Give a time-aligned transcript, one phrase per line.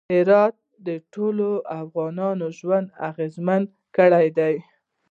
[0.13, 0.55] هرات
[0.87, 1.49] د ټولو
[1.81, 3.61] افغانانو ژوند اغېزمن
[3.95, 4.55] کوي.